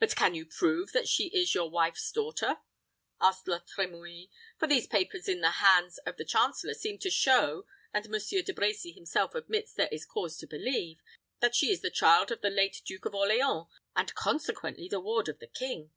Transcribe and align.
"But 0.00 0.16
can 0.16 0.34
you 0.34 0.46
prove 0.46 0.90
that 0.90 1.06
she 1.06 1.28
is 1.28 1.54
your 1.54 1.70
wife's 1.70 2.10
daughter?" 2.10 2.56
asked 3.20 3.46
La 3.46 3.60
Trimouille; 3.60 4.28
"for 4.58 4.66
these 4.66 4.88
papers 4.88 5.28
in 5.28 5.42
the 5.42 5.50
hands 5.62 5.98
of 5.98 6.16
the 6.16 6.24
chancellor 6.24 6.74
seem 6.74 6.98
to 6.98 7.08
show, 7.08 7.64
and 7.92 8.08
Monsieur 8.08 8.42
De 8.42 8.52
Brecy 8.52 8.92
himself 8.92 9.32
admits 9.32 9.72
there 9.72 9.86
is 9.92 10.06
cause 10.06 10.36
to 10.38 10.48
believe, 10.48 10.98
that 11.38 11.54
she 11.54 11.70
is 11.70 11.82
the 11.82 11.88
child 11.92 12.32
of 12.32 12.40
the 12.40 12.50
late 12.50 12.82
Duke 12.84 13.04
of 13.04 13.14
Orleans, 13.14 13.66
and 13.94 14.12
consequently 14.16 14.90
a 14.92 14.98
ward 14.98 15.28
of 15.28 15.38
the 15.38 15.46
king." 15.46 15.92